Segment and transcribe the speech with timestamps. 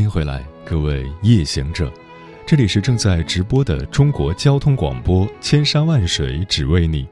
[0.00, 1.92] 欢迎回来，各位夜行者，
[2.46, 7.06] 这里是正在直播的中国交通广播，千山万水只为你，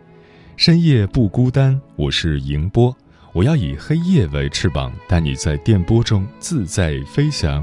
[0.56, 1.78] 深夜不孤单。
[1.96, 2.96] 我是迎波，
[3.34, 7.62] 我要以黑夜为翅膀，带你在电波中自在飞翔。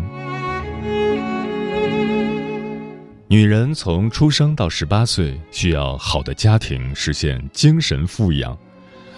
[3.27, 8.55] 女人从出生到十八岁，需要好的家庭实现精神富养；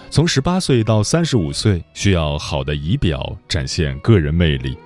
[0.09, 4.77] 从十八岁到三十五岁，需要好的仪表展现个人魅力。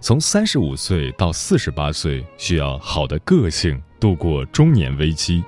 [0.00, 5.42] 从三十五岁到四十八岁，需要好的个性度过中年危机；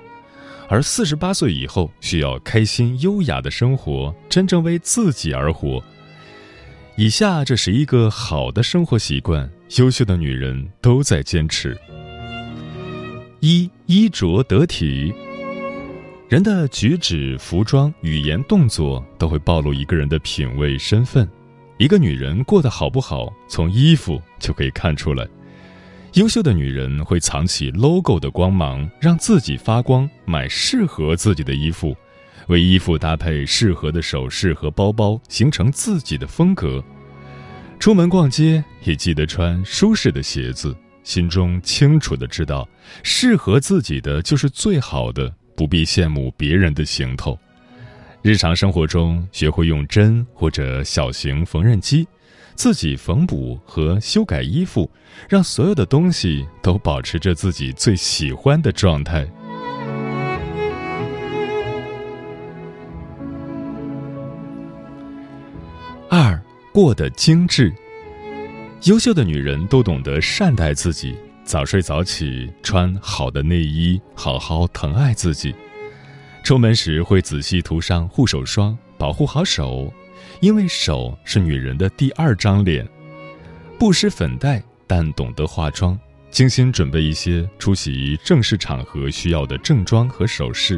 [0.69, 5.83] 而四十八岁以后，需要开心优雅的生活，真正为自己而活。
[6.95, 11.75] 以下这十一个好的生活习惯，优秀的女人都在坚持。
[13.39, 15.11] 一衣着得体，
[16.29, 21.27] 人的举止、服装、语言、动作都会暴露一个人的品味、身份。
[21.83, 25.27] 一个女人过得好不好，从衣服就可以看出来。
[26.13, 31.93] 优秀的女人会藏起 logo 的光芒，让自己发光，买适合自己的衣服，
[32.47, 36.81] 为衣服搭配适合的首饰和包包，形成自己的风格。
[37.81, 42.65] 出门逛街也记得穿舒适的鞋子，心中清楚的知道，
[43.03, 47.37] 适合自己的就是最好的，不必羡慕别人的行头。
[48.23, 52.07] 日常生活中，学会用针或者小型缝纫机，
[52.55, 54.89] 自己缝补和修改衣服，
[55.27, 59.27] 让所有的东西都保持着自己最喜欢的状态。
[66.09, 66.41] 二，
[66.71, 67.73] 过得精致。
[68.83, 71.13] 优秀的女人都懂得善待自己，
[71.43, 75.53] 早睡早起，穿好的内衣，好好疼爱自己。
[76.43, 79.91] 出门时会仔细涂上护手霜，保护好手，
[80.41, 82.85] 因为手是女人的第二张脸。
[83.79, 85.97] 不施粉黛，但懂得化妆，
[86.29, 90.77] 精心准备一些出席正式场合需要的正装和首饰。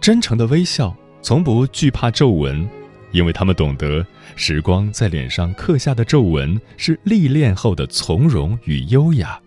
[0.00, 2.66] 真诚的微笑，从不惧怕皱纹，
[3.12, 4.04] 因为他们懂得
[4.34, 9.38] 时光在脸上刻下的皱纹是历练后的从容与优雅。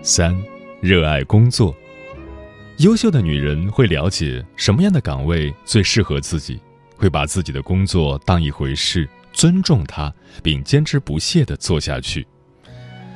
[0.00, 0.40] 三。
[0.84, 1.74] 热爱工作，
[2.76, 6.60] 优秀的女人会了解什么样的岗位最适合自己，
[6.94, 10.12] 会把自己的工作当一回事，尊重它，
[10.42, 12.26] 并坚持不懈地做下去。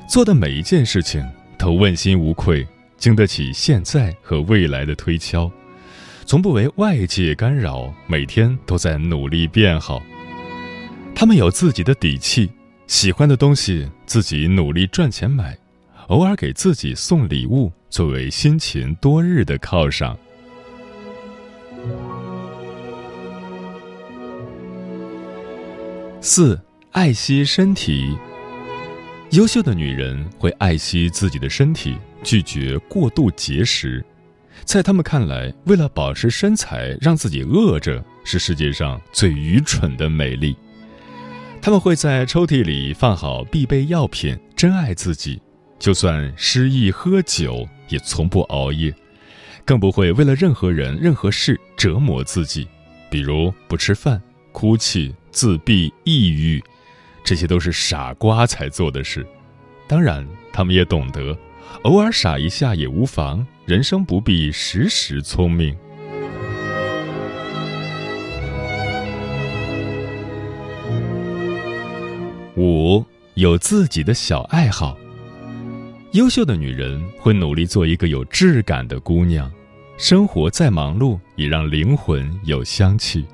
[0.08, 1.22] 做的每一件事情
[1.58, 5.52] 都问心无愧，经得起现在和未来的推敲，
[6.24, 10.02] 从不为外界干扰，每天都在努力变好。
[11.14, 12.50] 他们有自己的底气，
[12.86, 15.54] 喜欢的东西自己努力赚钱买。
[16.08, 20.18] 偶尔给自己送礼物，作为辛勤多日的犒赏。
[26.22, 26.58] 四，
[26.92, 28.16] 爱惜身体。
[29.32, 31.94] 优秀的女人会爱惜自己的身体，
[32.24, 34.02] 拒绝过度节食。
[34.64, 40.56] 在他们看来，为了保持身材，让自己饿着是世界上最愚蠢的美丽。
[41.60, 45.38] 他们会在抽屉里放好必备药品，珍爱自己。
[45.78, 48.92] 就算失忆喝酒，也从不熬夜，
[49.64, 52.66] 更不会为了任何人、任何事折磨自己，
[53.08, 56.62] 比如不吃饭、哭泣、自闭、抑郁，
[57.22, 59.24] 这些都是傻瓜才做的事。
[59.86, 61.36] 当然，他们也懂得，
[61.84, 65.76] 偶尔傻一下也无妨，人生不必时时聪明。
[72.56, 73.04] 五，
[73.34, 74.98] 有自己的小爱好。
[76.12, 79.50] 优秀的女人会努力做一个有质感的姑娘，
[79.98, 83.26] 生活再忙碌也让灵魂有香气。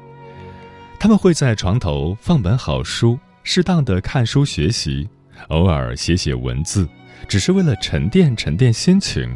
[0.99, 5.09] 她们会在床头放本好书，适当的看书学习，
[5.49, 6.88] 偶尔写写文字，
[7.29, 9.32] 只是为了沉淀沉淀心情。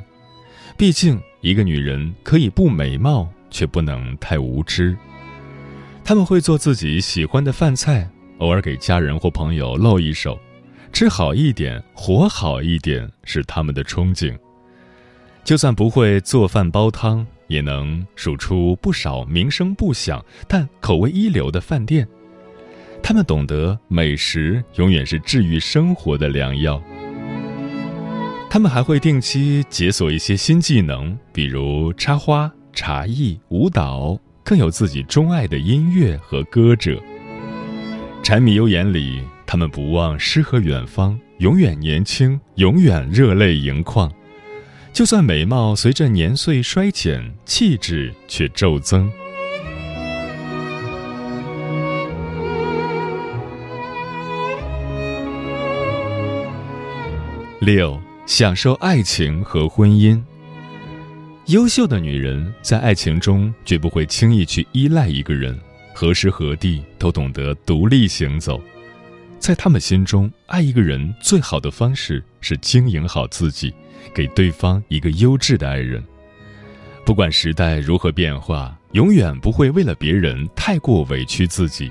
[0.76, 4.96] 毕竟，一个女人可以不美貌，却不能太无知。
[6.02, 10.36] 他们会做自己喜欢的饭菜，偶尔给家人或朋友露一手。
[10.92, 14.36] 吃好一点，活好一点是他们的憧憬。
[15.44, 22.06] 就算不会做饭煲汤，也能数出不少名声不响但口味一流的饭店。
[23.02, 26.82] 他们懂得美食永远是治愈生活的良药。
[28.50, 37.00] 他们还会定期解锁一些新技能，比如插花、茶艺、舞蹈，更有自己钟爱的音乐和歌者。
[38.22, 44.12] 柴米油盐里，他们不忘诗和远方，永远年轻，永远热泪盈眶。
[44.92, 49.10] 就算美貌随着年岁衰减，气质却骤增。
[57.60, 57.98] 六。
[58.26, 60.22] 享受爱情和婚姻。
[61.46, 65.58] 优秀的女人在爱情中绝不会轻易去依赖一个人，
[65.94, 68.60] 何时何地都懂得独立行走。
[69.38, 73.72] 在他们心中，爱一个人最好的方式是经营好自己，
[74.12, 76.02] 给对方一个优质的爱人。
[77.04, 81.90] 不管时代如何变化，永远不会为了别人太过委屈自己。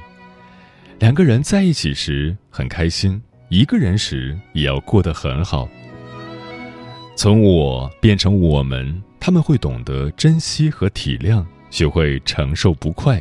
[0.99, 3.19] 两个人在一起时很开心，
[3.49, 5.67] 一个人时也要过得很好。
[7.15, 13.19] 从我变成我们，他们会懂得珍惜和体谅，学会承受不快，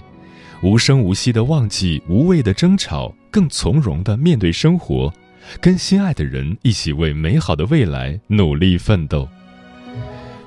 [0.62, 5.12] 无声无息的忘记无谓的争吵，更从容的面对生活，
[5.60, 9.28] 跟心爱的人一起为美好的未来努力奋斗。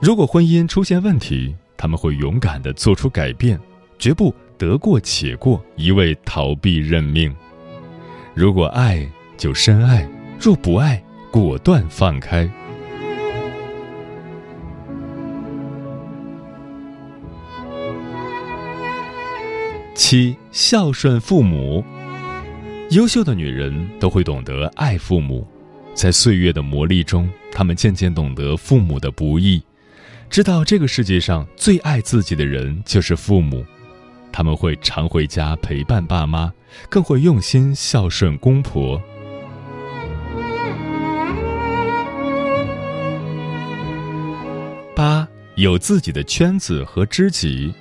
[0.02, 3.60] 如果婚姻出现问题，他们会勇敢的做出改变，
[3.98, 7.34] 绝不得过且过，一味逃避认命。
[8.34, 9.08] 如果爱
[9.38, 10.10] 就深爱，
[10.40, 11.02] 若不爱，
[11.32, 12.50] 果断放开。
[20.00, 21.84] 七孝顺父母，
[22.92, 25.46] 优秀的女人都会懂得爱父母，
[25.94, 29.62] 在岁月的磨砺中，她们渐渐懂得父母的不易，
[30.30, 33.66] 知道这个世界上最爱自己的人就是父母，
[34.32, 36.50] 他们会常回家陪伴爸妈，
[36.88, 39.00] 更会用心孝顺公婆。
[44.96, 47.74] 八有自己的圈子和知己。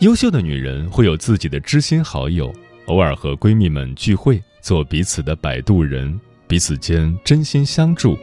[0.00, 2.54] 优秀的女人会有自己的知心好友，
[2.86, 8.16] 偶尔和闺蜜们聚会，做彼此的摆渡人，彼此间真心相助，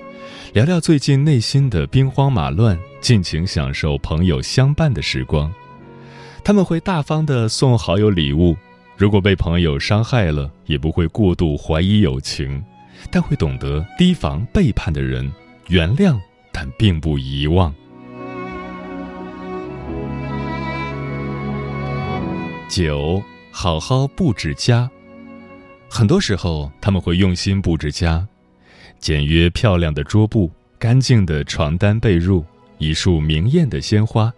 [0.53, 5.53] 聊聊最近内心的兵荒马乱，尽情享受朋友相伴的时光。
[6.45, 8.55] 他们会大方的送好友礼物，
[8.95, 12.63] 如果被朋友伤害了，也不会过度怀疑友情，
[13.11, 15.29] 但会懂得提防背叛的人，
[15.67, 16.17] 原谅，
[16.53, 17.75] 但并不遗忘。
[22.75, 24.91] 九，好好布置家。
[25.89, 28.27] 很多时候，他们会用心布置家，
[28.99, 32.43] 简约漂亮的桌布，干净的床单被褥，
[32.77, 34.29] 一束明艳的鲜花，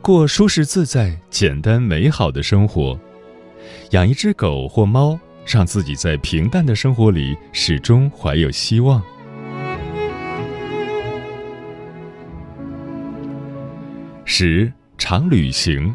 [0.00, 2.98] 过舒适自在、简单美好的生活。
[3.90, 9.02] 养一只狗或猫，让自己在平淡的生活里始终怀有希望。
[14.24, 15.94] 十，常旅行。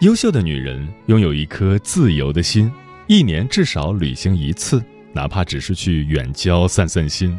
[0.00, 2.70] 优秀的女人拥有一颗自由的心，
[3.08, 4.80] 一年至少旅行一次，
[5.12, 7.36] 哪怕只是去远郊散散心。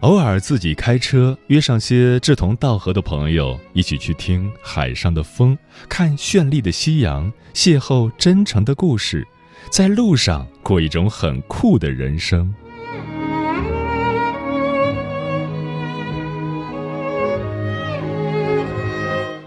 [0.00, 5.56] 偶尔自己开车约上些志同道合的朋友，一起去听海上的风，
[5.88, 9.24] 看绚丽的夕阳，邂逅真诚的故事，
[9.70, 12.52] 在路上过一种很酷的人生。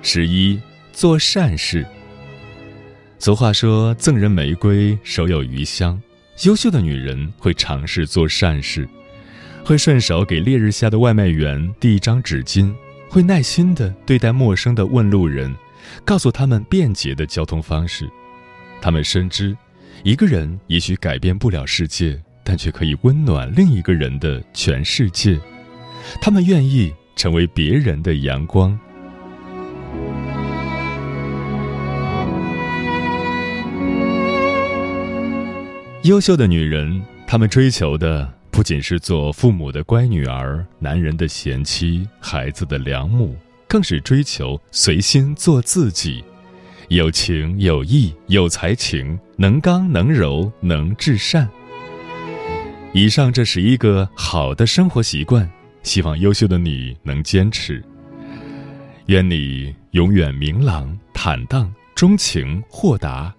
[0.01, 0.57] 十一，
[0.93, 1.85] 做善事。
[3.17, 5.99] 俗话说：“赠人玫瑰，手有余香。”
[6.43, 8.87] 优秀的女人会尝试做善事，
[9.63, 12.73] 会顺手给烈日下的外卖员递一张纸巾，
[13.09, 15.55] 会耐心地对待陌生的问路人，
[16.03, 18.07] 告诉他们便捷的交通方式。
[18.81, 19.55] 他们深知，
[20.03, 25.39] 一个人也许改变不了世界，但却可以温暖另一个人的全世界。
[26.21, 28.77] 他们愿意成为别人的阳光。
[36.05, 43.35] 优秀的女人，她们追求的不仅是做父母的乖女儿、男人的贤妻、孩子的良母，
[43.67, 46.23] 更是追求随心做自己，
[46.89, 51.49] 有情有义有才情，能刚能柔能至善。
[52.93, 55.49] 以上这十一个好的生活习惯，
[55.81, 57.83] 希望优秀的你能坚持。
[59.07, 63.33] 愿你永远明朗、坦荡、钟情、豁达。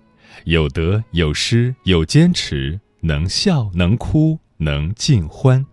[0.46, 5.66] 有得有失有坚持能笑能哭能尽欢。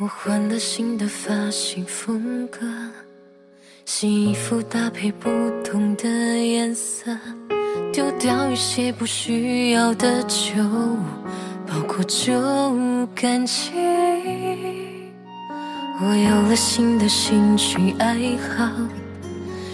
[0.00, 2.66] 我换了新的发型风格
[3.84, 5.28] 新衣服搭配不
[5.62, 7.16] 同的颜色。
[7.98, 10.62] 丢掉一些不需要的旧，
[11.66, 12.32] 包括旧
[13.12, 13.74] 感情。
[16.00, 18.14] 我有了新的兴趣爱
[18.56, 18.70] 好，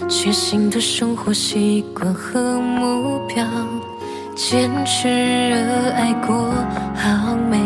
[0.09, 3.45] 全新的生活习惯和目标，
[4.35, 5.07] 坚持
[5.51, 6.51] 热爱过
[6.95, 7.59] 好每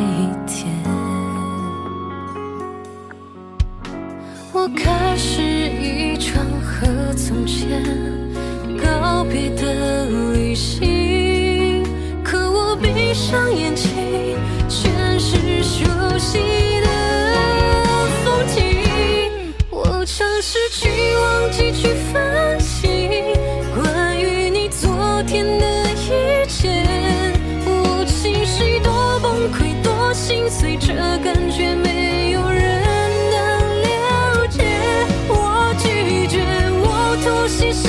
[30.28, 30.92] 心碎，这
[31.24, 32.82] 感觉没有人
[33.30, 33.38] 能
[33.80, 34.60] 了解。
[35.26, 36.44] 我拒绝，
[36.82, 37.88] 我妥协是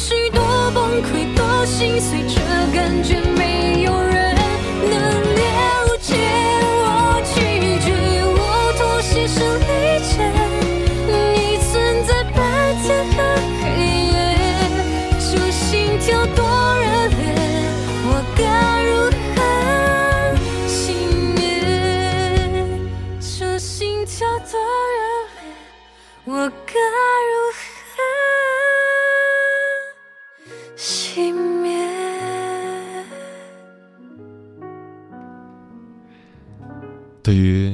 [0.00, 2.40] 许多崩溃，多心碎，这
[2.74, 3.20] 感觉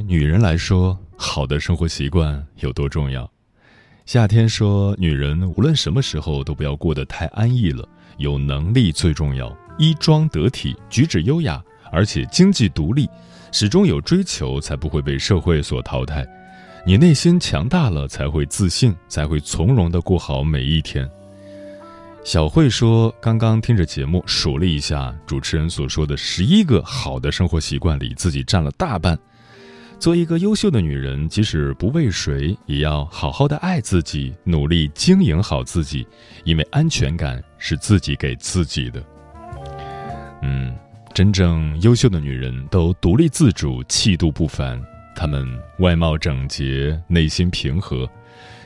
[0.09, 3.29] 女人来说，好的生活习惯有多重要？
[4.05, 7.85] 夏天说，女人无论什么时候都不要过得太安逸了，
[8.19, 11.61] 有能力最重要，衣装得体，举止优雅，
[11.91, 13.11] 而且经济独立，
[13.51, 16.25] 始终有追求，才不会被社会所淘汰。
[16.87, 21.11] 你内心强大了，才会自信，才会从容的过好每一天。
[22.23, 29.19] 小慧说：“刚刚听着节目数了一下主持人所说的十一个好的生活习惯里，自己占了大半。
[29.99, 36.07] 做一个优秀的女人，即使不为谁，也要好好的爱自己，努力经营好自己，
[36.45, 39.03] 因为安全感是自己给自己的。
[40.43, 40.77] 嗯，
[41.15, 44.81] 真正优秀的女人都独立自主，气度不凡。
[45.17, 45.49] 她们
[45.79, 48.09] 外貌整洁，内心平和。”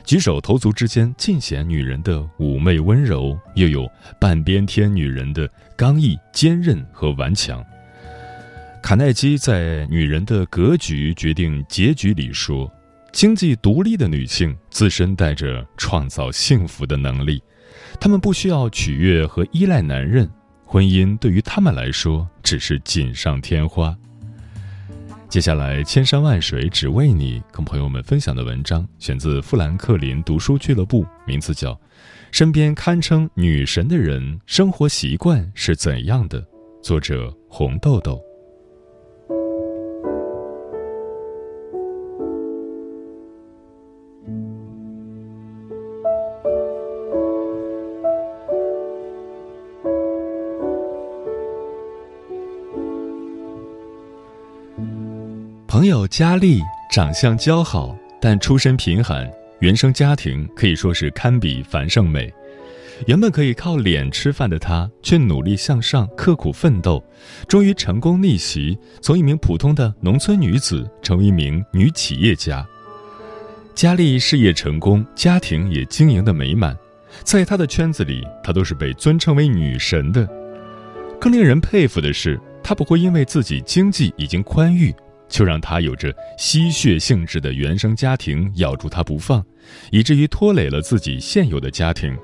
[0.05, 7.65] 举手投足之间尽显女人的妩媚温柔，又有半边天女人的刚毅、坚韧和顽强。
[8.83, 12.71] 卡耐基在《女人的格局决定结局》里说
[13.13, 17.41] ：“经济独立的女性自身带着创造幸福的能力，
[18.01, 20.29] 她们不需要取悦和依赖男人，
[20.65, 23.97] 婚姻对于她们来说只是锦上添花。”
[25.29, 31.73] 接下来，千山万水只为你，跟朋友们分享的文章选自富兰克林读书俱乐部，名字叫
[32.33, 36.43] 《身边堪称女神的人生活习惯是怎样的》，
[36.83, 38.21] 作者红豆豆。
[56.11, 62.29] 佳丽长相姣好，但出身贫寒，原生家庭可以说是堪比樊胜美。
[63.07, 67.01] 原本可以靠脸吃饭的她，却努力向上，刻苦奋斗，
[67.47, 72.67] 终于成功逆袭，从一名普通的农村女子成为一名女企业家。
[73.77, 76.77] 佳丽事业成功，家庭也经营的美满，
[77.23, 80.29] 在她的圈子里，她都是被尊称为女神的。
[81.21, 84.93] 更令人佩服的是，她不会因为自己经济已经宽裕，
[85.31, 89.43] 就让他有着吸血性质的原生家庭咬住他不放，
[89.91, 92.15] 以至于拖累了自己现有的家庭。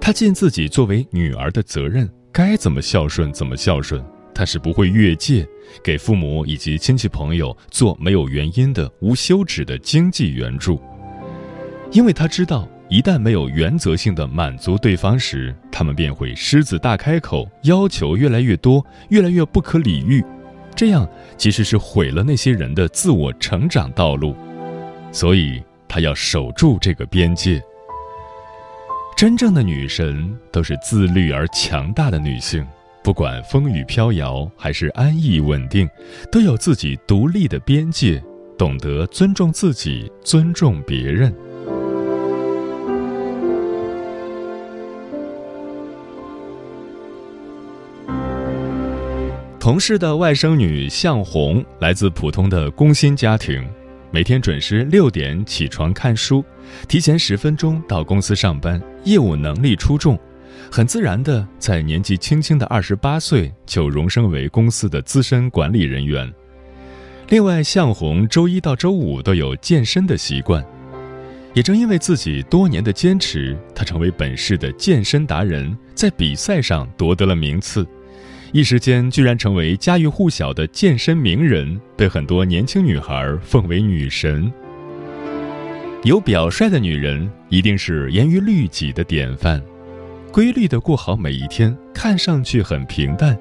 [0.00, 4.04] 他尽自己作为女儿的责任，该怎么孝顺怎么孝顺，
[4.34, 5.46] 他是不会越界，
[5.84, 10.80] 给父母以及亲戚朋友做没有原因的无休止的经济援助，
[11.92, 20.24] 因为他知道，一旦没有原则性的满足对方时，他们便会狮子大开口，要求越来越多，越来越不可理喻，
[20.76, 24.34] 这样其实是毁了那些人的自我成长道路，
[25.12, 27.62] 所以她要守住这个边界。
[29.16, 32.66] 真正的女神都是自律而强大的女性，
[33.02, 35.88] 不管风雨飘摇还是安逸稳定，
[36.32, 38.20] 都有自己独立的边界，
[38.58, 41.32] 懂得尊重自己，尊重别人。
[49.64, 53.66] 同事的外甥女向红来自普通的工薪家庭。
[54.10, 56.44] 每天准时六点起床看书，
[56.86, 60.18] 提前十分钟到公司上班，业务能力出众，
[60.70, 66.30] 很自然的在年纪轻轻的二十八岁就荣升为公司的资深管理人员。
[67.30, 70.62] 另外，向红周一到周五都有健身的习惯，
[71.54, 77.86] 也正因为自己多年的坚持，他成为本市的健身达人，在比赛上夺得了名次。
[78.54, 84.48] 一时间，居然成为家喻户晓的健身名人，被很多年轻女孩奉为女神。
[86.04, 89.60] 有表率的女人，一定是严于律己的典范，
[90.30, 93.36] 规律的过好每一天，看上去很平淡，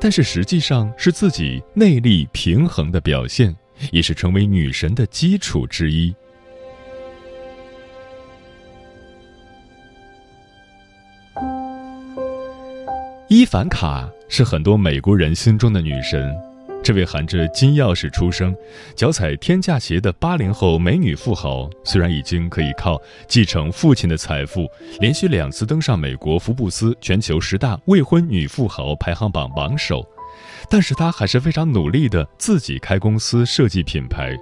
[0.00, 3.54] 但是实际上是自己内力平衡的表现，
[3.92, 6.14] 也是成为女神的基础之一。
[13.28, 16.34] 伊凡卡是很多美国人心中的女神。
[16.82, 18.52] 这位含着金钥匙出生、
[18.96, 24.68] 脚踩天价鞋的八零后美女富豪，虽然已经可以靠继承父亲的财富，
[24.98, 30.04] 连续两次登上美国福布斯全球十大未婚女富豪排行榜榜首，
[30.68, 34.36] 但是她还是非常努力的自己开公司设计品牌。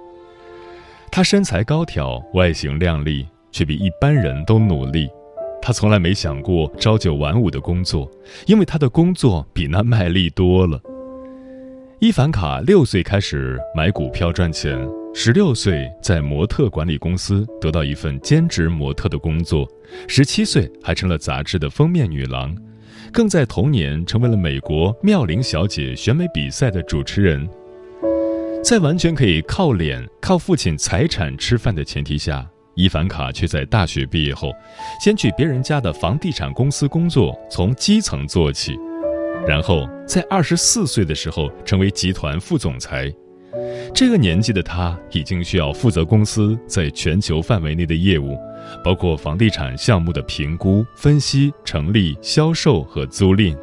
[1.11, 5.07] 她身材高挑，外形靓丽，却比一般人都努力。
[5.65, 8.11] 他从来没想过朝九晚五的工作，
[8.47, 10.77] 因为他的工作比那卖力多了。
[11.99, 14.77] 伊凡卡六岁开始买股票赚钱，
[15.13, 19.65] 十六岁在模特管理公司得到一份兼职模特的工作，
[20.05, 22.53] 十七岁还成了杂志的封面女郎，
[23.13, 27.47] 更在同年成为了美国妙龄小姐选美比赛的主持人。
[28.61, 32.45] 在完全可以靠脸、靠父亲财产吃饭的前提下。
[32.75, 34.51] 伊凡卡却在大学毕业后，
[35.03, 38.75] 先去别人家的房地产公司工作，从基层做起，
[39.47, 43.13] 然后在二十四岁的时候成为集团副总裁。
[43.93, 48.35] 这个年纪的他，已经需要负责公司在全球范围内的业务，
[48.83, 53.55] 包括房地产项目的评估、分析、成立、销售和租赁。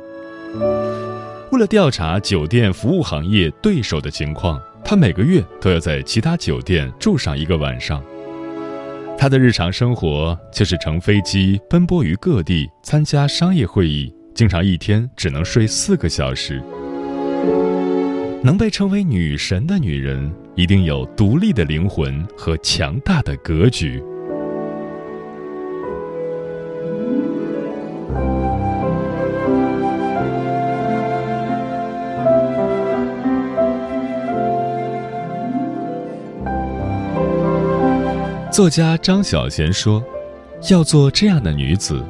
[1.50, 8.00] 为了调查酒店服务行业对手的情况，他每个月都要在其他酒店住上一个晚上。
[9.20, 16.58] 她的日常生活就是乘飞机奔波于各地参加商业会议，经常一天只能睡四个小时。
[18.42, 24.02] 能被称为女神的女人，一定有独立的灵魂和强大的格局。
[38.50, 40.04] 作家张小娴说
[40.70, 42.04] ：“要做这样的女子，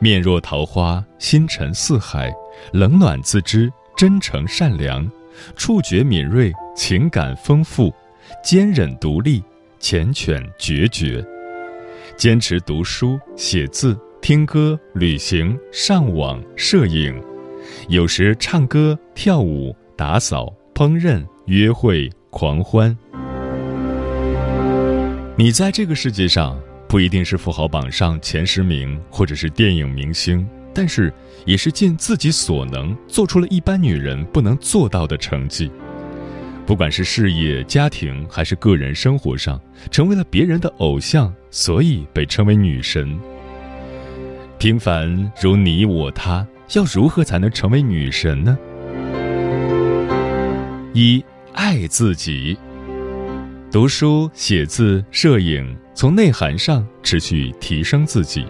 [0.00, 2.34] 面若桃花，心沉似海，
[2.72, 5.08] 冷暖自知，真诚善良，
[5.54, 7.94] 触觉敏锐，情感丰富，
[8.42, 9.40] 坚韧独立，
[9.80, 11.24] 缱绻决绝。
[12.16, 17.22] 坚持读书、写字、听歌、旅行、上网、摄影，
[17.88, 22.96] 有时唱歌、跳舞、打扫、烹饪、约会、狂欢。”
[25.36, 31.12] 你在这个世界上不一定是富豪榜上前十名，或者是电影明星，但是
[31.44, 35.68] 也是尽自己所能做出了一般女人不能做到的成绩。
[36.64, 43.18] 不管是事业、家庭还是个人生活上，成为了别人的偶像，所以被称为女神。
[44.56, 48.56] 平凡如你我他，要如何才能成为女神呢？
[50.92, 51.22] 一
[51.54, 52.56] 爱自己。
[53.74, 58.44] 读书、写字、摄影，从内涵上持续提升自己；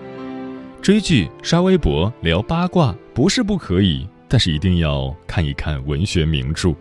[0.82, 6.74] 追剧、刷微博、聊八卦，不是不可以，但是一定要看一看文学名著，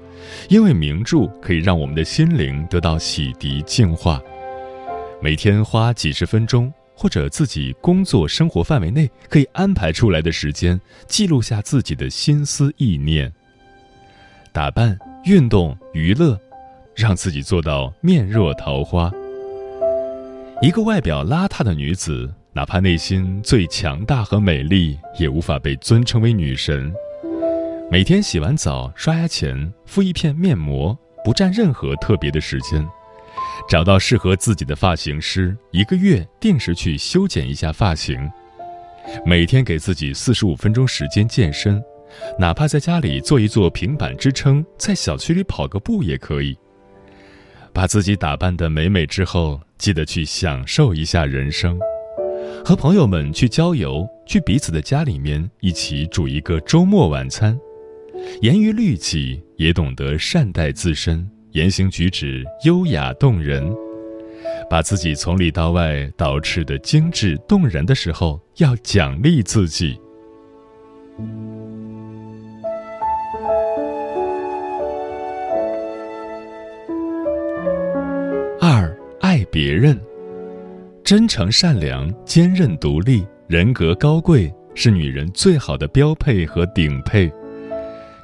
[0.49, 4.21] 因为名著可以让我们的心灵得到洗涤净化。
[5.21, 10.77] 每天花几十分钟，或者自己工作生活范围内可以安排出来的时间，
[11.07, 13.31] 记录下自己的心思意念。
[14.51, 16.37] 打扮、运动、娱乐。
[16.95, 19.11] 让自己做到面若桃花。
[20.61, 26.93] 一个外表邋遢的女子，哪怕内心最强大和美丽，也无法被尊称为女神。
[27.91, 32.87] 每天洗完澡、刷牙前敷一片面膜，不占任何特别的时间。
[33.67, 38.17] 找到适合自己的发型师，一个月定时去修剪一下发型。
[39.25, 41.83] 每天给自己四十五分钟时间健身，
[42.39, 46.57] 哪怕在家里做一做平板支撑，在小区里跑个步也可以。
[47.73, 51.79] 把自己打扮得美美之后，记得去享受一下人生，
[52.63, 57.59] 和朋友们去郊游，去彼此的家里面一起煮一个周末晚餐，
[58.41, 63.73] 严于律己，也懂得善待自身，言行举止优雅动人，
[64.69, 69.99] 把自己从里到外捯饬的精致动人的时候，要奖励自己。
[79.53, 79.95] 别人，
[81.03, 87.31] 真诚善良、坚韧独立、人格高贵，是女人最好的标配和顶配。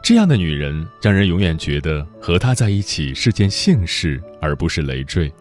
[0.01, 5.31] 这样的女人，让人永远觉得和她在一起是件幸事，而不是累赘。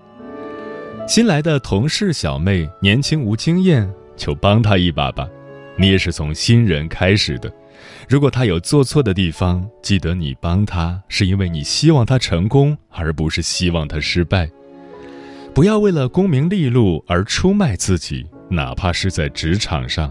[1.06, 5.26] 新来的同事小妹年轻无经验，就帮她一把吧。
[5.78, 7.50] 你也是从新人开始的，
[8.06, 14.50] 如果她有做错的地方，记得你帮她是因为你希望她成功，而不是希望她失败。
[15.58, 20.08] 不要为了功名利禄而出卖自己，哪怕是在职场上。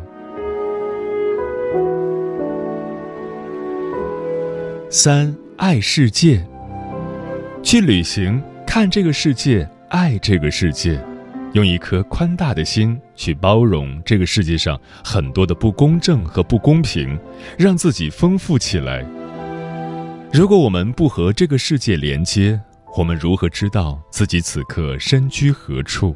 [4.90, 6.46] 三爱世界，
[7.64, 11.02] 去旅行，看这个世界，爱这个世界，
[11.54, 17.18] 用一颗宽大的心去包容这个世界上很多的不公正和不公平，
[17.58, 19.02] 让自己丰富起来。
[20.34, 22.60] 如果我们不和这个世界连接，
[22.98, 26.16] 我们如何知道自己此刻身居何处？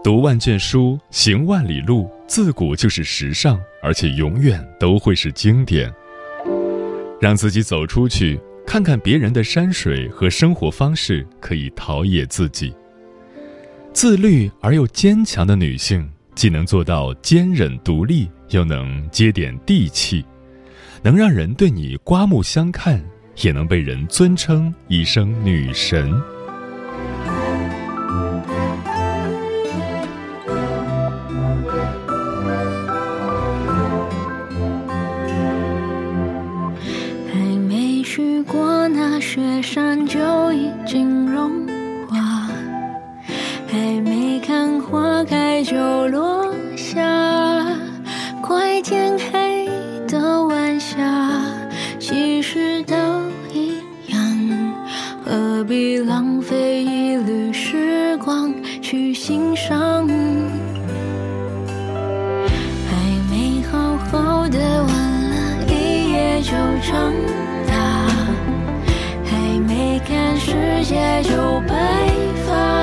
[0.00, 5.92] 读万卷书，行万里路，自古就是时尚，而且永远都会是经典。
[7.20, 12.72] 让自己走出去，看看别人的山水和生活方式，可以陶冶自己。
[13.92, 20.24] 自律而又坚强的女性，既能做到坚韧独立，又能接点地气，
[21.02, 23.04] 能让人对你刮目相看。
[23.42, 26.39] 也能被人尊称一声女神。
[70.40, 71.74] 世界就白
[72.46, 72.79] 发。